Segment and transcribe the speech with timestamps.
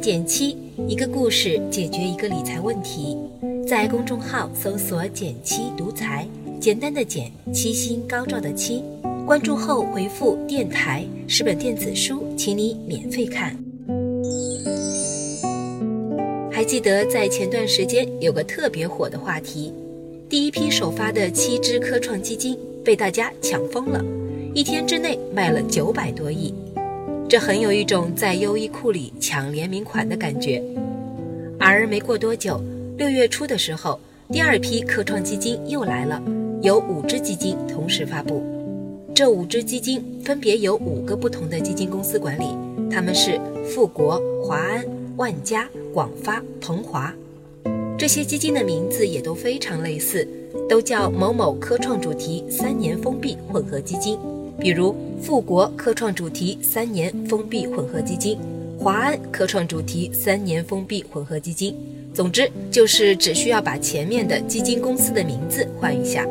[0.00, 0.56] 减七，
[0.88, 3.18] 一个故事解决一个理财问题。
[3.68, 6.26] 在公众号搜索“减七独裁，
[6.58, 8.82] 简单的减，七星高照的七。
[9.26, 13.54] 关注后回复“电台”十本电子书，请你免费看。
[16.50, 19.70] 还记得在前段时间有个特别火的话题，
[20.30, 24.02] 第一批首发的七只科创基金被大家抢疯了，
[24.54, 26.54] 一天之内卖了九百多亿。
[27.30, 30.60] 这很有一种在优衣库里抢联名款的感觉，
[31.60, 32.60] 而没过多久，
[32.98, 34.00] 六月初的时候，
[34.32, 36.20] 第二批科创基金又来了，
[36.60, 38.42] 有五只基金同时发布。
[39.14, 42.46] 这五只基金分别由五个不同的基金公司管理，
[42.90, 44.84] 他们是富国、华安、
[45.16, 47.14] 万家、广发、鹏华。
[47.96, 50.26] 这些基金的名字也都非常类似，
[50.68, 54.18] 都叫某某科创主题三年封闭混合基金。
[54.60, 58.38] 比如富国科创主题三年封闭混合基金，
[58.78, 61.74] 华安科创主题三年封闭混合基金。
[62.12, 66.26] 总之就是只需要把前面的基金公司的名字换一下。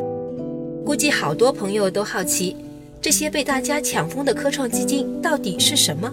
[0.84, 2.54] 估计好多朋友都好奇，
[3.00, 6.12] 这些被大家抢疯的科创基金到底是什么？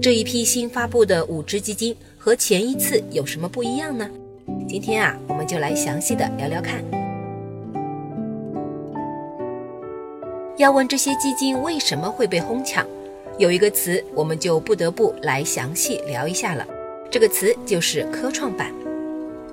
[0.00, 4.08] 这一批新发布的五只基金和前一次有什么不一样呢？
[4.68, 7.01] 今天啊，我们就来详细的聊聊看。
[10.62, 12.86] 要问这些基金为什么会被哄抢，
[13.36, 16.64] 有一个词我们就不得不来详细聊一下了。
[17.10, 18.72] 这个词就是科创板。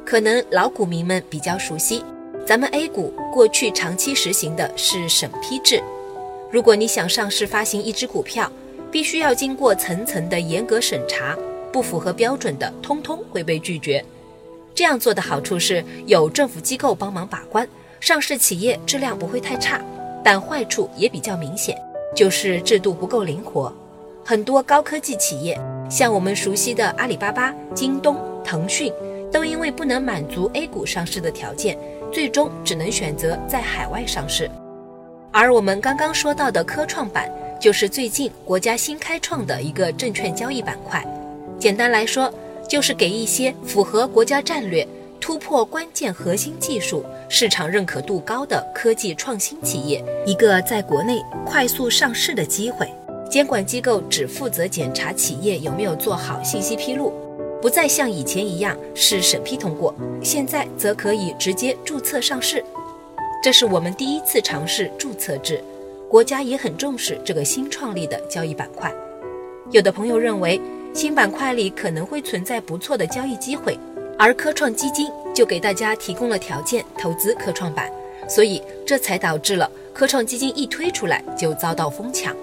[0.05, 2.03] 可能老股民们比较熟悉，
[2.45, 5.81] 咱们 A 股过去长期实行的是审批制。
[6.52, 8.52] 如果你想上市发行一只股票，
[8.91, 11.35] 必须要经过层层的严格审查，
[11.71, 14.05] 不符合标准的，通通会被拒绝。
[14.75, 17.67] 这样做的好处是有政府机构帮忙把关，
[17.99, 19.81] 上市企业质量不会太差。
[20.23, 21.78] 但坏处也比较明显，
[22.16, 23.73] 就是制度不够灵活。
[24.23, 28.94] 很多高科技企业，像我们熟悉的阿里巴巴、京东、腾讯，
[29.31, 31.77] 都因为不能满足 A 股上市的条件，
[32.11, 34.49] 最终只能选择在海外上市。
[35.32, 41.04] 而我们刚刚说到的科创板，就是最近国家新开创的一个证券交易板块。
[41.58, 42.32] 简单来说，
[42.67, 44.88] 就是给一些符合国家战略。
[45.19, 52.87] 突破关键核心技术、市场认可度高的科技创新企业一个在国内快速上市的机会。
[53.30, 57.13] 监管机构只负责检查企业有没有做好信息披露，
[57.61, 59.93] 不再像以前一样是审批通过，
[60.23, 62.63] 现在则可以直接注册上市。
[63.43, 65.63] 这是我们第一次尝试注册制，
[66.09, 68.91] 国家也很重视这个新创立的交易板块。
[69.69, 70.59] 有的朋友认为
[70.93, 73.77] 新板块里可能会存在不错的交易机会。
[74.21, 77.89] 而科创基金就给大家提供了条件投资科创板，
[78.27, 82.35] 所以这才导致了科创基金一推出来就遭到疯抢。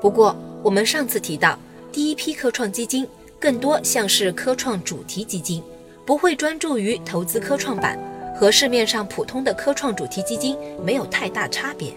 [0.00, 1.58] 不过我们上次提到，
[1.92, 3.06] 第一批科创基金
[3.38, 5.62] 更多像是科创主题基金，
[6.06, 7.98] 不会专注于投资科创板，
[8.34, 11.92] 和市面上普通的科创主题基金没有太大差别。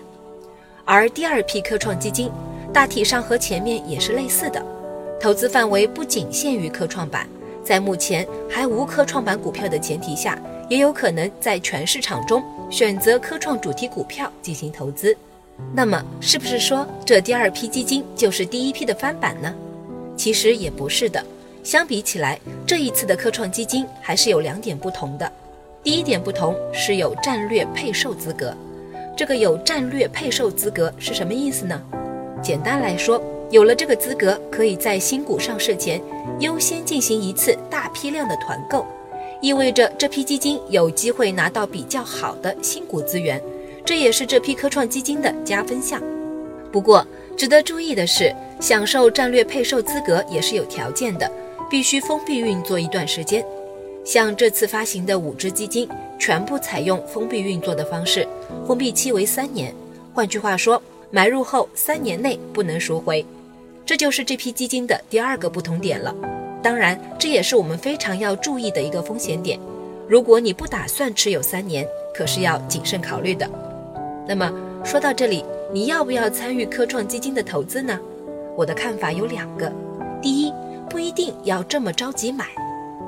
[0.83, 2.29] 而第二批科创基金
[2.73, 4.61] 大体上和前面也是类似的，
[5.21, 7.25] 投资范围不仅限于科创板。
[7.63, 10.38] 在目前还无科创板股票的前提下，
[10.69, 15.16] 也有可能在全市场中选择科创主题股票进行投资。
[15.74, 19.53] 那么，是不是说这第二批基金就是第一批的翻版呢？
[20.18, 21.24] 其实也不是的。
[21.63, 22.38] 相比起来，
[22.68, 25.31] 这一次的科创基金还是有两点不同的。
[25.81, 28.53] 第一点不同是有战略配售资格。
[29.16, 31.81] 这个有战略配售资格是什么意思呢？
[32.41, 33.22] 简单来说，
[33.52, 36.02] 有了这个资格，可以在新股上市前
[36.40, 38.86] 优先进行一次大批量的团购，
[39.42, 43.42] 意味着这批基金有机会拿到比较好的新股资源，
[43.86, 46.02] 这也是这批科创基金的加分项。
[46.72, 47.06] 不过，
[47.38, 51.31] 值得注意的是，享受战略配售资格也是有条件的，
[51.70, 53.46] 必须封闭运作一段时间。
[54.04, 55.88] 像这次发行的五只基金，
[56.20, 58.28] 全部采用封闭运作的方式，
[58.68, 59.74] 封闭期为三年。
[60.14, 60.81] 换句话说，
[61.16, 63.24] 买入后三年内不能赎回。
[63.86, 66.12] 这就是这批基金的第二个不同点了，
[66.63, 69.60] 当然，这也是我们非常要注意的一个风险点。
[70.07, 73.48] 如果你不打算持有三年，可是要谨慎考虑的。
[74.27, 74.51] 那么
[74.83, 78.00] 说到这里，你要不要参与科创基金的投资呢？
[78.57, 79.71] 我的看法有两个：
[80.19, 80.51] 第一，
[80.89, 82.48] 不一定要这么着急买，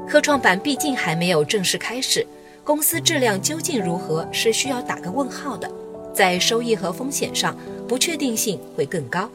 [0.07, 2.24] 科创板毕竟还没有正式开始，
[2.63, 5.68] 公司质量究竟如何是需要打个问号的，
[6.16, 7.56] 在收益和风险上
[7.88, 9.30] 不确定性会更高。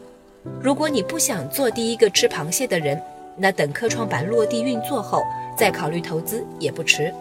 [0.62, 3.00] 如果你不想做第一个吃螃蟹的人，
[3.36, 5.22] 那等科创板落地运作后
[5.56, 7.12] 再考虑投资也不迟。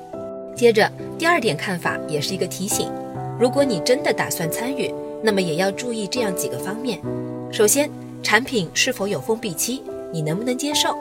[0.56, 2.90] 接着，第二点看法也是一个提醒：
[3.38, 7.00] 如果你真的打算参与，那么也要注意这样几个方面。
[7.52, 7.90] 首先，
[8.24, 10.96] 产品是否有封闭期，你能不能接受？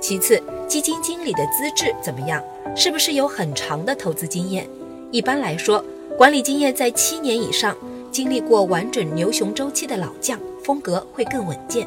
[0.00, 2.42] 其次，基金经理的资质怎么样？
[2.76, 4.66] 是不是有很长的投资经验？
[5.10, 5.84] 一般来说，
[6.16, 7.76] 管理经验在七年以上，
[8.10, 11.86] 经历过完整牛熊周期的老将，风格会更稳健。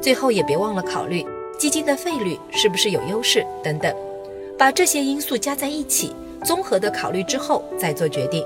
[0.00, 1.24] 最后也别忘了考虑
[1.58, 3.94] 基金的费率是不是有优势等等，
[4.56, 6.12] 把这些因素加在一起，
[6.44, 8.42] 综合的考虑之后再做决定。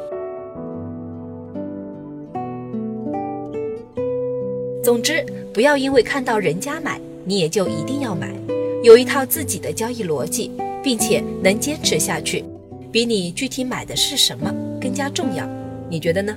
[4.83, 8.35] 总之，不要因为看到人家买，你也就一定要买，
[8.83, 10.51] 有一套自己的交易逻辑，
[10.83, 12.45] 并且能坚持下去，
[12.91, 15.49] 比你具体买的是什么更加重要。
[15.89, 16.37] 你觉得呢？